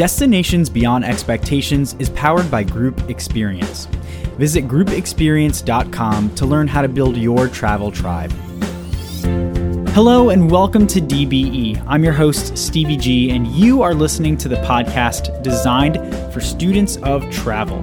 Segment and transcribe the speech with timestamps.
[0.00, 3.84] Destinations Beyond Expectations is powered by Group Experience.
[4.38, 8.32] Visit groupexperience.com to learn how to build your travel tribe.
[9.90, 11.84] Hello and welcome to DBE.
[11.86, 15.98] I'm your host, Stevie G, and you are listening to the podcast designed
[16.32, 17.82] for students of travel.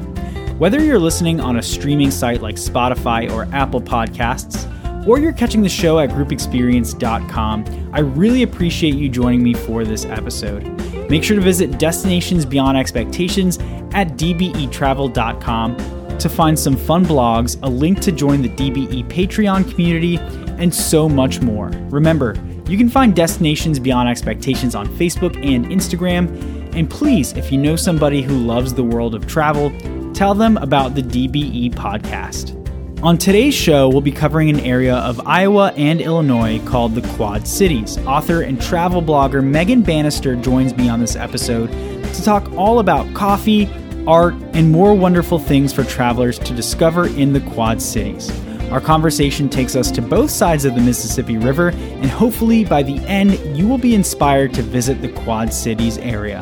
[0.57, 4.65] Whether you're listening on a streaming site like Spotify or Apple Podcasts,
[5.07, 10.05] or you're catching the show at groupexperience.com, I really appreciate you joining me for this
[10.05, 10.63] episode.
[11.09, 13.57] Make sure to visit Destinations Beyond Expectations
[13.93, 15.77] at dbetravel.com
[16.17, 20.17] to find some fun blogs, a link to join the DBE Patreon community,
[20.57, 21.67] and so much more.
[21.89, 22.35] Remember,
[22.67, 26.27] you can find Destinations Beyond Expectations on Facebook and Instagram.
[26.75, 29.71] And please, if you know somebody who loves the world of travel,
[30.13, 32.66] tell them about the DBE podcast.
[33.03, 37.47] On today's show, we'll be covering an area of Iowa and Illinois called the Quad
[37.47, 37.95] Cities.
[37.99, 43.13] Author and travel blogger Megan Bannister joins me on this episode to talk all about
[43.13, 43.69] coffee,
[44.07, 48.31] art, and more wonderful things for travelers to discover in the Quad Cities.
[48.71, 52.97] Our conversation takes us to both sides of the Mississippi River, and hopefully by the
[53.05, 56.41] end, you will be inspired to visit the Quad Cities area.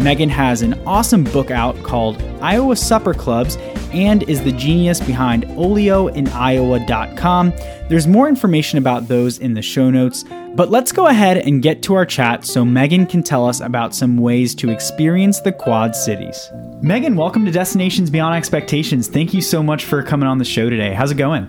[0.00, 3.56] Megan has an awesome book out called Iowa Supper Clubs
[3.94, 7.52] and is the genius behind olioiniowa.com.
[7.88, 11.82] There's more information about those in the show notes, but let's go ahead and get
[11.84, 15.94] to our chat so Megan can tell us about some ways to experience the Quad
[15.94, 16.50] Cities.
[16.82, 19.08] Megan, welcome to Destinations Beyond Expectations.
[19.08, 20.92] Thank you so much for coming on the show today.
[20.92, 21.48] How's it going?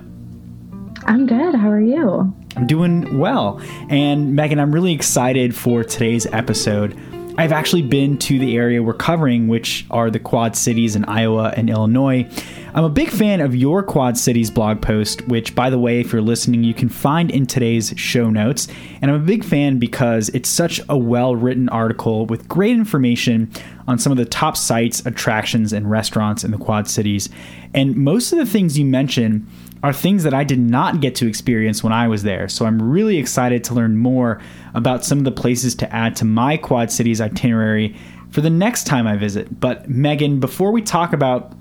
[1.05, 1.55] I'm good.
[1.55, 2.33] How are you?
[2.55, 3.61] I'm doing well.
[3.89, 6.97] And Megan, I'm really excited for today's episode.
[7.37, 11.53] I've actually been to the area we're covering, which are the Quad Cities in Iowa
[11.57, 12.29] and Illinois.
[12.73, 16.13] I'm a big fan of your Quad Cities blog post, which, by the way, if
[16.13, 18.69] you're listening, you can find in today's show notes.
[19.01, 23.51] And I'm a big fan because it's such a well written article with great information
[23.85, 27.27] on some of the top sites, attractions, and restaurants in the Quad Cities.
[27.73, 29.45] And most of the things you mention
[29.85, 32.49] are things that I did not get to experience when I was there.
[32.49, 34.41] So I'm really excited to learn more
[34.73, 37.95] about some of the places to add to my Quad Cities itinerary
[38.31, 39.59] for the next time I visit.
[39.59, 41.53] But Megan, before we talk about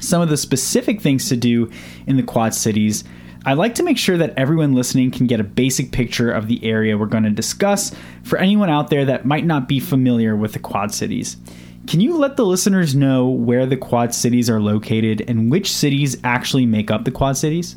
[0.00, 1.70] some of the specific things to do
[2.06, 3.04] in the Quad Cities,
[3.44, 6.64] I'd like to make sure that everyone listening can get a basic picture of the
[6.64, 10.54] area we're going to discuss for anyone out there that might not be familiar with
[10.54, 11.36] the Quad Cities.
[11.88, 16.18] Can you let the listeners know where the Quad Cities are located and which cities
[16.22, 17.76] actually make up the Quad Cities?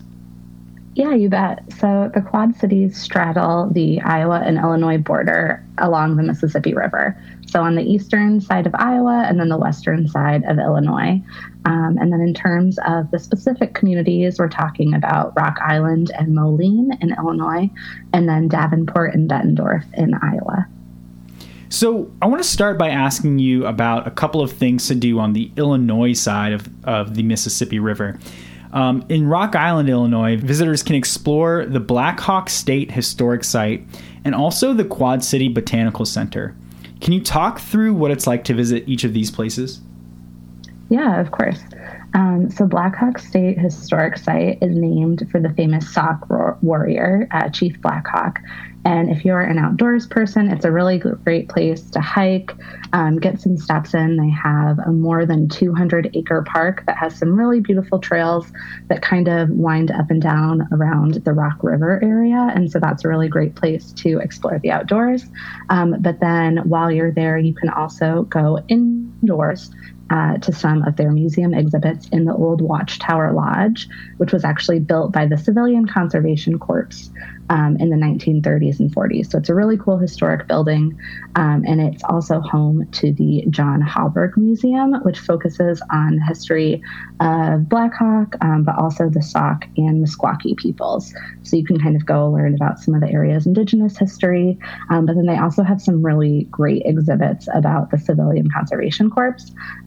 [0.95, 1.63] Yeah, you bet.
[1.79, 7.17] So the Quad Cities straddle the Iowa and Illinois border along the Mississippi River.
[7.47, 11.21] So on the eastern side of Iowa and then the western side of Illinois.
[11.63, 16.35] Um, and then in terms of the specific communities, we're talking about Rock Island and
[16.35, 17.69] Moline in Illinois,
[18.11, 20.67] and then Davenport and Bettendorf in Iowa.
[21.71, 25.19] So I want to start by asking you about a couple of things to do
[25.19, 28.19] on the Illinois side of, of the Mississippi River.
[28.73, 33.85] Um, in Rock Island, Illinois, visitors can explore the Black Hawk State Historic Site
[34.25, 36.53] and also the Quad City Botanical Center.
[36.99, 39.79] Can you talk through what it's like to visit each of these places?
[40.89, 41.61] Yeah, of course.
[42.13, 46.29] Um, so, Black Hawk State Historic Site is named for the famous Sauk
[46.61, 48.41] warrior, uh, Chief Black Hawk.
[48.85, 52.51] And if you're an outdoors person, it's a really great place to hike,
[52.93, 54.17] um, get some steps in.
[54.17, 58.51] They have a more than 200 acre park that has some really beautiful trails
[58.89, 62.51] that kind of wind up and down around the Rock River area.
[62.55, 65.25] And so that's a really great place to explore the outdoors.
[65.69, 68.59] Um, but then while you're there, you can also go
[69.21, 69.71] indoors
[70.11, 73.87] uh, to some of their museum exhibits in the old Watchtower Lodge,
[74.17, 77.09] which was actually built by the Civilian Conservation Corps
[77.49, 79.31] um, in the 1930s and 40s.
[79.31, 80.97] So it's a really cool historic building.
[81.35, 86.81] Um, and it's also home to the John Hauberg Museum, which focuses on the history
[87.19, 91.13] of Black Hawk, um, but also the Sauk and Meskwaki peoples.
[91.43, 94.57] So you can kind of go learn about some of the area's indigenous history.
[94.89, 99.37] Um, but then they also have some really great exhibits about the Civilian Conservation Corps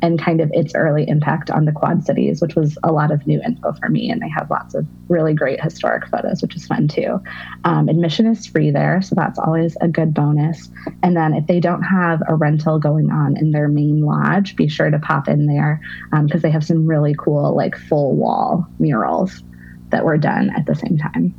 [0.02, 3.26] and kind of its early impact on the Quad Cities, which was a lot of
[3.26, 4.10] new info for me.
[4.10, 7.20] And they have lots of really great historic photos, which is fun too.
[7.64, 10.70] Um, admission is free there, so that's always a good bonus.
[11.02, 14.68] And then if they don't have a rental going on in their main lodge, be
[14.68, 15.80] sure to pop in there
[16.10, 19.42] because um, they have some really cool, like full wall murals
[19.90, 21.34] that were done at the same time.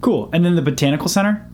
[0.00, 0.30] Cool.
[0.32, 1.44] And then the Botanical Center?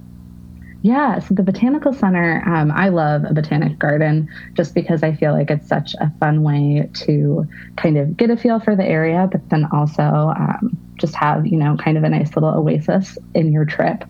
[0.85, 5.33] Yeah, so the Botanical Center, um, I love a botanic garden just because I feel
[5.33, 9.27] like it's such a fun way to kind of get a feel for the area,
[9.33, 13.51] but then also um, just have, you know, kind of a nice little oasis in
[13.51, 14.05] your trip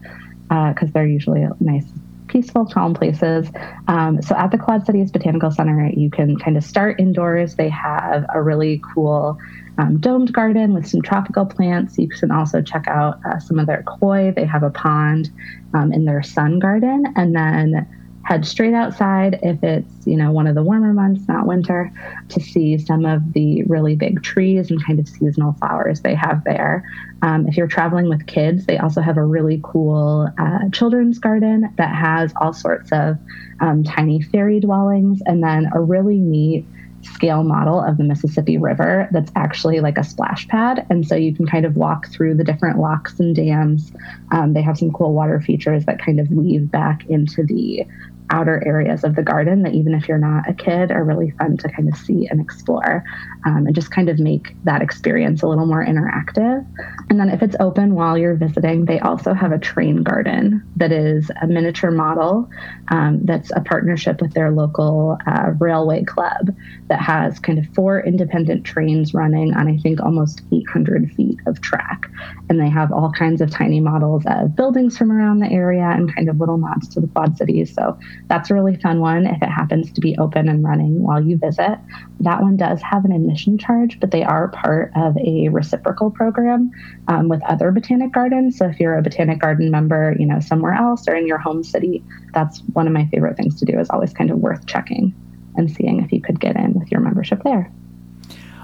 [0.49, 1.87] because uh, they're usually nice
[2.35, 3.49] peaceful, calm places.
[3.87, 7.55] Um, so at the Quad Cities Botanical Center, you can kind of start indoors.
[7.55, 9.39] They have a really cool
[9.79, 11.97] um, domed garden with some tropical plants.
[11.97, 14.33] You can also check out uh, some of their koi.
[14.35, 15.31] They have a pond
[15.75, 17.87] um, in their sun garden, and then
[18.25, 21.93] head straight outside if it's you know one of the warmer months not winter
[22.29, 26.43] to see some of the really big trees and kind of seasonal flowers they have
[26.44, 26.82] there
[27.23, 31.69] um, if you're traveling with kids they also have a really cool uh, children's garden
[31.76, 33.19] that has all sorts of
[33.61, 36.65] um, tiny fairy dwellings and then a really neat
[37.05, 40.87] scale model of the Mississippi River that's actually like a splash pad.
[40.91, 43.93] And so you can kind of walk through the different locks and dams.
[44.32, 47.87] Um, they have some cool water features that kind of weave back into the
[48.31, 51.56] outer areas of the garden that even if you're not a kid are really fun
[51.59, 53.05] to kind of see and explore
[53.47, 56.67] um, and just kind of make that experience a little more interactive.
[57.11, 60.93] And then if it's open while you're visiting they also have a train garden that
[60.93, 62.49] is a miniature model
[62.88, 66.55] um, that's a partnership with their local uh, railway club
[66.88, 71.61] that has kind of four independent trains running on i think almost 800 feet of
[71.61, 72.11] track.
[72.49, 76.15] And they have all kinds of tiny models of buildings from around the area and
[76.15, 77.75] kind of little nods to the quad cities.
[77.75, 77.99] So
[78.29, 81.37] that's a really fun one if it happens to be open and running while you
[81.39, 81.79] visit.
[82.21, 86.71] That one does have an admission charge, but they are part of a reciprocal program
[87.09, 88.59] um, with other botanic gardens.
[88.59, 91.63] So if you're a botanic garden member, you know, somewhere else or in your home
[91.63, 92.03] city,
[92.33, 95.15] that's one of my favorite things to do is always kind of worth checking
[95.57, 97.71] and seeing if you could get in with your membership there.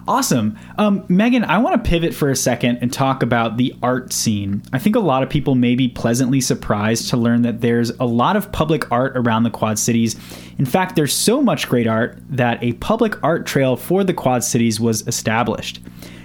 [0.08, 0.58] Awesome.
[0.78, 4.62] Um, Megan, I want to pivot for a second and talk about the art scene.
[4.72, 8.04] I think a lot of people may be pleasantly surprised to learn that there's a
[8.04, 10.16] lot of public art around the Quad Cities.
[10.58, 14.42] In fact, there's so much great art that a public art trail for the Quad
[14.42, 15.80] Cities was established.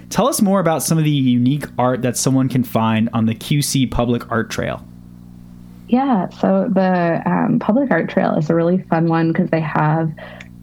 [0.10, 3.36] Tell us more about some of the unique art that someone can find on the
[3.36, 4.86] QC Public Art Trail.
[5.88, 10.12] Yeah, so the um, Public Art Trail is a really fun one because they have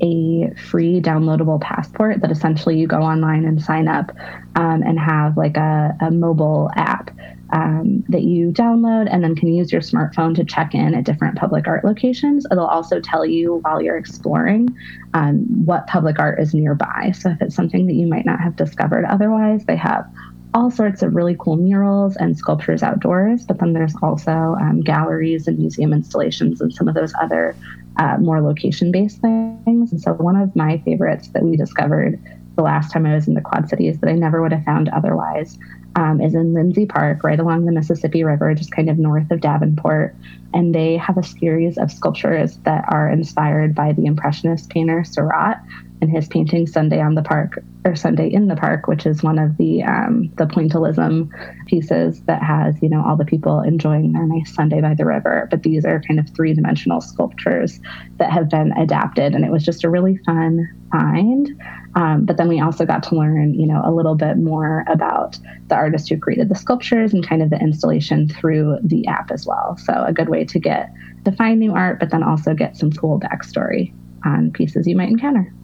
[0.02, 4.10] a free downloadable passport that essentially you go online and sign up
[4.56, 7.10] um, and have like a, a mobile app
[7.52, 11.36] um, that you download and then can use your smartphone to check in at different
[11.36, 12.46] public art locations.
[12.50, 14.74] It'll also tell you while you're exploring
[15.14, 17.12] um, what public art is nearby.
[17.16, 20.06] So if it's something that you might not have discovered otherwise, they have
[20.54, 25.46] all sorts of really cool murals and sculptures outdoors, but then there's also um, galleries
[25.46, 27.56] and museum installations and some of those other
[27.98, 29.92] uh, more location based things.
[29.92, 32.20] And so, one of my favorites that we discovered
[32.56, 34.88] the last time I was in the Quad Cities that I never would have found
[34.90, 35.58] otherwise
[35.96, 39.40] um, is in Lindsay Park, right along the Mississippi River, just kind of north of
[39.40, 40.14] Davenport.
[40.54, 45.62] And they have a series of sculptures that are inspired by the Impressionist painter Seurat
[46.02, 49.38] and his painting Sunday on the Park or Sunday in the Park, which is one
[49.38, 51.30] of the um, the pointillism
[51.66, 55.46] pieces that has you know all the people enjoying their nice Sunday by the river.
[55.48, 57.80] But these are kind of three dimensional sculptures
[58.16, 61.48] that have been adapted, and it was just a really fun find.
[61.94, 65.38] Um, but then we also got to learn you know a little bit more about
[65.68, 69.46] the artist who created the sculptures and kind of the installation through the app as
[69.46, 69.78] well.
[69.78, 70.90] So a good way to get
[71.24, 73.94] to find new art, but then also get some cool backstory
[74.24, 75.54] on pieces you might encounter.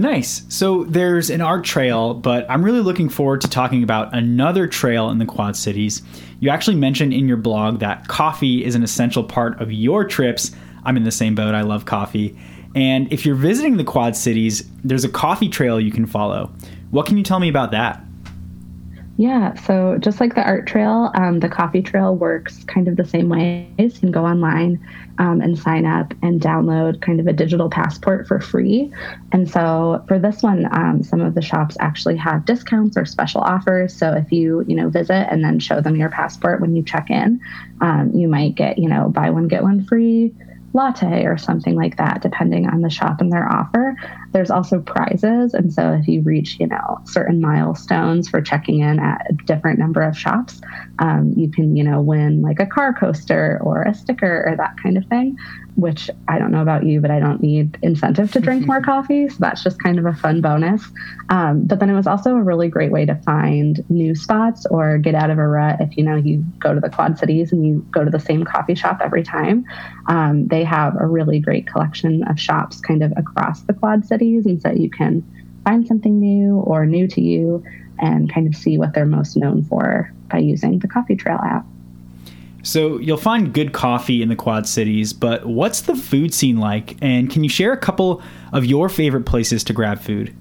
[0.00, 0.46] Nice.
[0.48, 5.10] So there's an art trail, but I'm really looking forward to talking about another trail
[5.10, 6.00] in the Quad Cities.
[6.38, 10.52] You actually mentioned in your blog that coffee is an essential part of your trips.
[10.84, 11.54] I'm in the same boat.
[11.54, 12.34] I love coffee.
[12.74, 16.50] And if you're visiting the Quad Cities, there's a coffee trail you can follow.
[16.92, 18.02] What can you tell me about that?
[19.20, 23.04] Yeah, so just like the art trail, um, the coffee trail works kind of the
[23.04, 23.68] same way.
[23.76, 24.82] You can go online
[25.18, 28.90] um, and sign up and download kind of a digital passport for free.
[29.30, 33.42] And so for this one, um, some of the shops actually have discounts or special
[33.42, 33.94] offers.
[33.94, 37.10] So if you you know visit and then show them your passport when you check
[37.10, 37.42] in,
[37.82, 40.32] um, you might get you know buy one get one free
[40.72, 43.96] latte or something like that, depending on the shop and their offer.
[44.32, 45.54] There's also prizes.
[45.54, 49.78] And so if you reach, you know, certain milestones for checking in at a different
[49.78, 50.60] number of shops,
[50.98, 54.76] um, you can, you know, win like a car coaster or a sticker or that
[54.82, 55.36] kind of thing
[55.80, 59.28] which I don't know about you, but I don't need incentive to drink more coffee.
[59.28, 60.84] So that's just kind of a fun bonus.
[61.30, 64.98] Um, but then it was also a really great way to find new spots or
[64.98, 67.66] get out of a rut if you know you go to the Quad Cities and
[67.66, 69.64] you go to the same coffee shop every time.
[70.06, 74.19] Um, they have a really great collection of shops kind of across the Quad Cities,
[74.20, 75.24] and so you can
[75.64, 77.64] find something new or new to you
[77.98, 81.66] and kind of see what they're most known for by using the Coffee Trail app.
[82.62, 86.96] So you'll find good coffee in the Quad Cities, but what's the food scene like?
[87.00, 88.22] And can you share a couple
[88.52, 90.36] of your favorite places to grab food?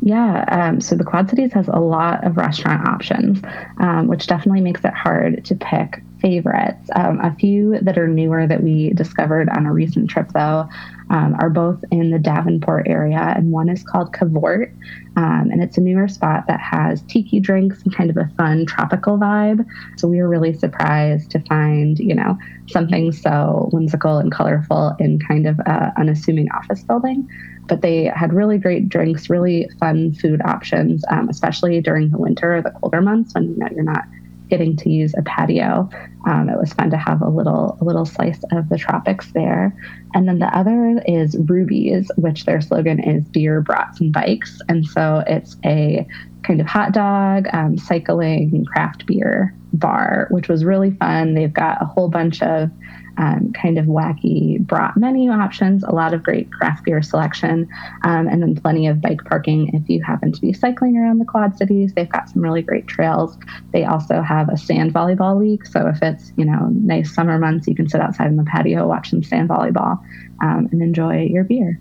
[0.00, 3.42] Yeah, um, so the Quad Cities has a lot of restaurant options,
[3.78, 6.88] um, which definitely makes it hard to pick favorites.
[6.94, 10.68] Um, a few that are newer that we discovered on a recent trip, though,
[11.10, 14.74] um, are both in the Davenport area, and one is called Cavort,
[15.16, 18.66] um, and it's a newer spot that has tiki drinks and kind of a fun
[18.66, 19.64] tropical vibe.
[19.96, 22.36] So we were really surprised to find, you know,
[22.68, 27.26] something so whimsical and colorful in kind of a unassuming office building.
[27.68, 32.62] But they had really great drinks, really fun food options, um, especially during the winter
[32.62, 34.04] the colder months when you know you're not
[34.48, 35.88] getting to use a patio.
[36.26, 39.76] Um, it was fun to have a little a little slice of the tropics there.
[40.14, 44.60] And then the other is Ruby's, which their slogan is beer, brats, and bikes.
[44.68, 46.06] And so it's a
[46.42, 51.34] kind of hot dog, um, cycling, craft beer bar, which was really fun.
[51.34, 52.70] They've got a whole bunch of
[53.18, 57.68] um, kind of wacky brat menu options, a lot of great craft beer selection,
[58.04, 61.24] um, and then plenty of bike parking if you happen to be cycling around the
[61.24, 61.92] Quad Cities.
[61.94, 63.36] They've got some really great trails.
[63.72, 67.66] They also have a sand volleyball league, so if it's you know nice summer months,
[67.66, 69.98] you can sit outside in the patio, watch some sand volleyball,
[70.40, 71.80] um, and enjoy your beer.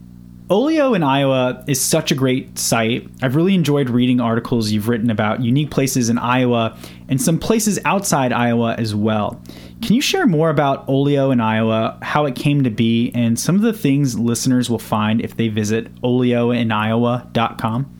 [0.49, 3.05] Olio in Iowa is such a great site.
[3.21, 6.77] I've really enjoyed reading articles you've written about unique places in Iowa
[7.09, 9.41] and some places outside Iowa as well.
[9.81, 13.57] Can you share more about Olio in Iowa, how it came to be, and some
[13.57, 17.96] of the things listeners will find if they visit olioiniowa.com?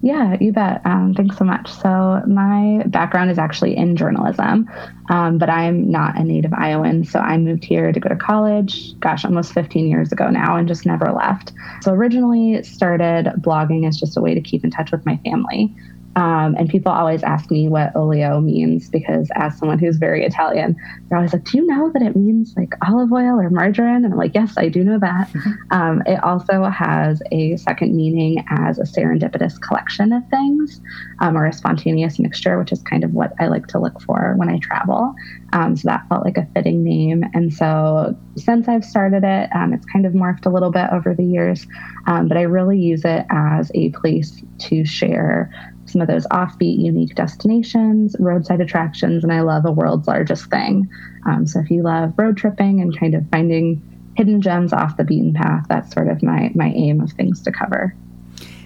[0.00, 0.80] Yeah, you bet.
[0.84, 1.72] Um, thanks so much.
[1.72, 4.68] So, my background is actually in journalism,
[5.10, 7.04] um, but I'm not a native Iowan.
[7.04, 10.68] So, I moved here to go to college, gosh, almost 15 years ago now, and
[10.68, 11.52] just never left.
[11.82, 15.74] So, originally started blogging as just a way to keep in touch with my family.
[16.16, 20.76] Um, and people always ask me what olio means because, as someone who's very Italian,
[21.08, 24.04] they're always like, Do you know that it means like olive oil or margarine?
[24.04, 25.30] And I'm like, Yes, I do know that.
[25.70, 30.80] Um, it also has a second meaning as a serendipitous collection of things
[31.18, 34.34] um, or a spontaneous mixture, which is kind of what I like to look for
[34.36, 35.14] when I travel.
[35.52, 37.22] Um, so that felt like a fitting name.
[37.34, 41.14] And so since I've started it, um, it's kind of morphed a little bit over
[41.14, 41.66] the years,
[42.06, 45.50] um, but I really use it as a place to share
[45.88, 50.88] some of those offbeat, unique destinations, roadside attractions, and I love a world's largest thing.
[51.26, 53.82] Um, so if you love road tripping and kind of finding
[54.16, 57.52] hidden gems off the beaten path, that's sort of my my aim of things to
[57.52, 57.94] cover.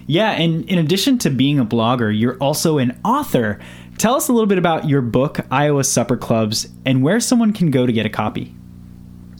[0.05, 3.59] Yeah, and in addition to being a blogger, you're also an author.
[3.97, 7.71] Tell us a little bit about your book, Iowa Supper Clubs, and where someone can
[7.71, 8.53] go to get a copy.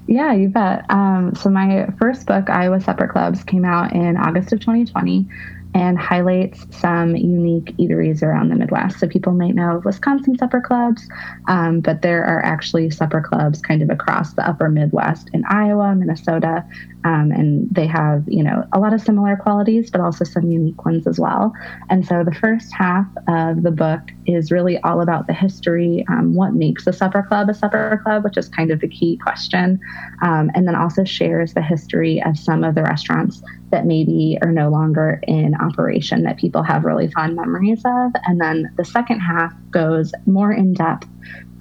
[0.07, 0.85] Yeah, you bet.
[0.89, 5.27] Um, so my first book, Iowa Supper Clubs, came out in August of 2020
[5.73, 8.99] and highlights some unique eateries around the Midwest.
[8.99, 11.07] So people might know of Wisconsin supper clubs,
[11.47, 15.95] um, but there are actually supper clubs kind of across the upper Midwest in Iowa,
[15.95, 16.65] Minnesota,
[17.05, 20.86] um, and they have, you know, a lot of similar qualities, but also some unique
[20.86, 21.53] ones as well.
[21.89, 26.33] And so the first half of the book is really all about the history, um,
[26.33, 29.79] what makes a supper club a supper club, which is kind of the key question,
[30.22, 33.41] um, and then also shares the history of some of the restaurants
[33.72, 38.12] that maybe are no longer in operation that people have really fond memories of.
[38.25, 41.07] And then the second half goes more in depth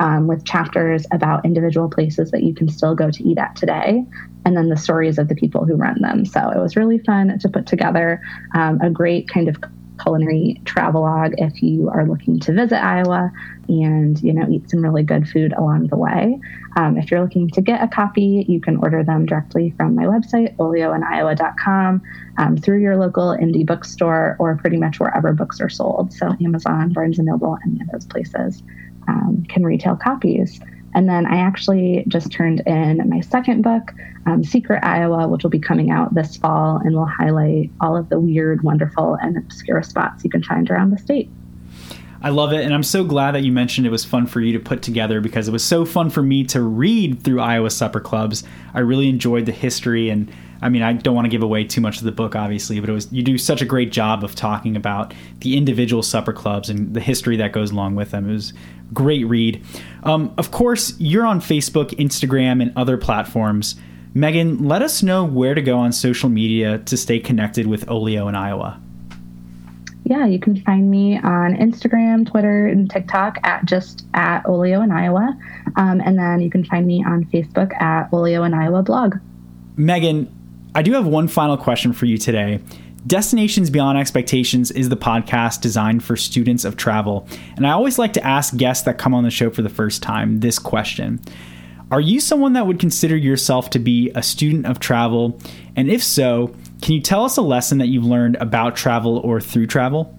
[0.00, 4.04] um, with chapters about individual places that you can still go to eat at today,
[4.44, 6.24] and then the stories of the people who run them.
[6.24, 8.20] So it was really fun to put together
[8.54, 9.56] um, a great kind of
[10.02, 13.30] culinary travelogue if you are looking to visit Iowa
[13.68, 16.40] and you know eat some really good food along the way.
[16.76, 20.04] Um, if you're looking to get a copy, you can order them directly from my
[20.04, 22.02] website, olioiniowa.com,
[22.38, 26.12] um, through your local indie bookstore, or pretty much wherever books are sold.
[26.12, 28.62] So Amazon, Barnes and Noble, any of those places
[29.08, 30.60] um, can retail copies.
[30.94, 33.92] And then I actually just turned in my second book,
[34.26, 38.08] um, Secret Iowa, which will be coming out this fall and will highlight all of
[38.10, 41.30] the weird, wonderful, and obscure spots you can find around the state.
[42.22, 42.64] I love it.
[42.64, 45.20] And I'm so glad that you mentioned it was fun for you to put together
[45.20, 48.44] because it was so fun for me to read through Iowa Supper Clubs.
[48.74, 51.80] I really enjoyed the history and I mean, I don't want to give away too
[51.80, 54.36] much of the book, obviously, but it was you do such a great job of
[54.36, 58.30] talking about the individual supper clubs and the history that goes along with them.
[58.30, 58.52] It was
[58.94, 59.64] great read.
[60.04, 63.74] Um, of course, you're on Facebook, Instagram, and other platforms.
[64.14, 68.28] Megan, let us know where to go on social media to stay connected with Olio
[68.28, 68.80] in Iowa.
[70.04, 74.90] Yeah, you can find me on Instagram, Twitter, and TikTok at just at Olio in
[74.90, 75.36] Iowa.
[75.76, 79.16] Um, and then you can find me on Facebook at Olio in Iowa blog.
[79.76, 80.32] Megan,
[80.74, 82.60] I do have one final question for you today.
[83.06, 87.26] Destinations Beyond Expectations is the podcast designed for students of travel.
[87.56, 90.02] And I always like to ask guests that come on the show for the first
[90.02, 91.20] time this question
[91.90, 95.38] Are you someone that would consider yourself to be a student of travel?
[95.74, 99.40] And if so, can you tell us a lesson that you've learned about travel or
[99.40, 100.14] through travel?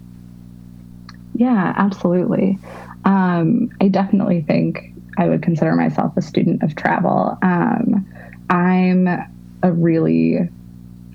[1.36, 2.58] Yeah, absolutely.
[3.05, 7.38] Um, I definitely think I would consider myself a student of travel.
[7.41, 8.08] Um,
[8.50, 10.50] I'm a really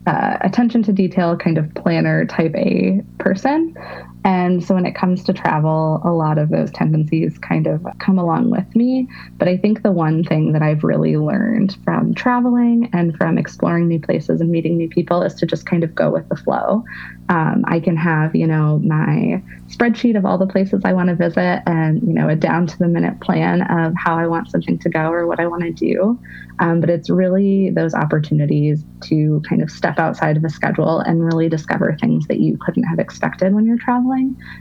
[0.07, 3.76] uh, attention to detail kind of planner type A person.
[4.25, 8.19] And so when it comes to travel, a lot of those tendencies kind of come
[8.19, 9.09] along with me.
[9.39, 13.89] But I think the one thing that I've really learned from traveling and from exploring
[13.89, 16.85] new places and meeting new people is to just kind of go with the flow.
[17.29, 21.15] Um, I can have, you know, my spreadsheet of all the places I want to
[21.15, 24.79] visit and, you know, a down to the minute plan of how I want something
[24.79, 26.19] to go or what I want to do.
[26.61, 31.25] Um, but it's really those opportunities to kind of step outside of a schedule and
[31.25, 33.79] really discover things that you couldn't have expected when you're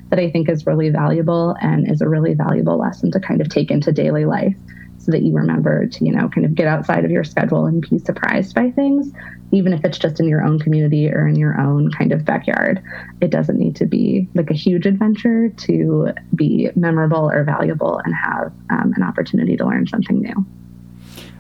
[0.10, 3.50] that I think is really valuable and is a really valuable lesson to kind of
[3.50, 4.56] take into daily life
[5.00, 7.82] so that you remember to, you know, kind of get outside of your schedule and
[7.90, 9.12] be surprised by things,
[9.52, 12.84] even if it's just in your own community or in your own kind of backyard.
[13.22, 18.14] It doesn't need to be like a huge adventure to be memorable or valuable and
[18.14, 20.46] have um, an opportunity to learn something new.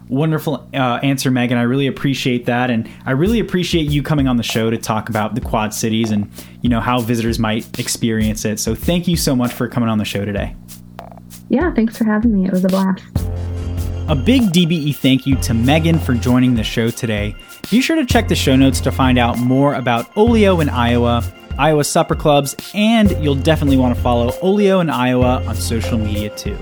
[0.09, 1.57] Wonderful uh, answer, Megan.
[1.57, 5.09] I really appreciate that, and I really appreciate you coming on the show to talk
[5.09, 8.59] about the Quad Cities and you know how visitors might experience it.
[8.59, 10.55] So, thank you so much for coming on the show today.
[11.49, 12.45] Yeah, thanks for having me.
[12.45, 13.03] It was a blast.
[14.09, 17.35] A big DBE thank you to Megan for joining the show today.
[17.69, 21.21] Be sure to check the show notes to find out more about Olio in Iowa,
[21.59, 26.29] Iowa Supper Clubs, and you'll definitely want to follow Olio in Iowa on social media
[26.37, 26.57] too.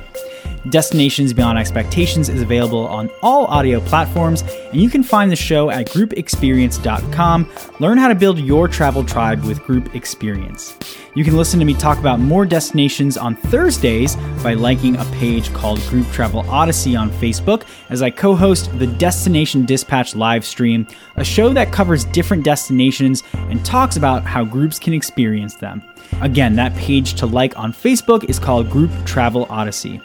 [0.69, 5.69] Destinations Beyond Expectations is available on all audio platforms, and you can find the show
[5.69, 7.51] at groupexperience.com.
[7.79, 10.77] Learn how to build your travel tribe with Group Experience.
[11.13, 15.53] You can listen to me talk about more destinations on Thursdays by liking a page
[15.53, 20.88] called Group Travel Odyssey on Facebook as I co host the Destination Dispatch live stream,
[21.15, 25.81] a show that covers different destinations and talks about how groups can experience them.
[26.22, 30.01] Again, that page to like on Facebook is called Group Travel Odyssey.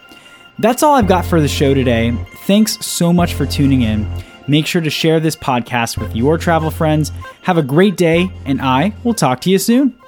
[0.60, 2.12] That's all I've got for the show today.
[2.44, 4.06] Thanks so much for tuning in.
[4.46, 7.12] Make sure to share this podcast with your travel friends.
[7.42, 9.99] Have a great day, and I will talk to you soon.